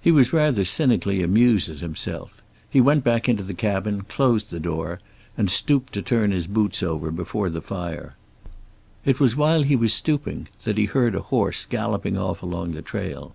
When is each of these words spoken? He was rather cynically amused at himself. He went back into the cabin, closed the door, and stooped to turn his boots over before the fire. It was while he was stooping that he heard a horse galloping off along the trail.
He 0.00 0.12
was 0.12 0.32
rather 0.32 0.64
cynically 0.64 1.24
amused 1.24 1.68
at 1.70 1.78
himself. 1.80 2.40
He 2.70 2.80
went 2.80 3.02
back 3.02 3.28
into 3.28 3.42
the 3.42 3.52
cabin, 3.52 4.02
closed 4.02 4.50
the 4.50 4.60
door, 4.60 5.00
and 5.36 5.50
stooped 5.50 5.92
to 5.94 6.02
turn 6.02 6.30
his 6.30 6.46
boots 6.46 6.84
over 6.84 7.10
before 7.10 7.50
the 7.50 7.60
fire. 7.60 8.14
It 9.04 9.18
was 9.18 9.34
while 9.34 9.64
he 9.64 9.74
was 9.74 9.92
stooping 9.92 10.46
that 10.62 10.78
he 10.78 10.84
heard 10.84 11.16
a 11.16 11.20
horse 11.34 11.66
galloping 11.66 12.16
off 12.16 12.44
along 12.44 12.74
the 12.74 12.80
trail. 12.82 13.34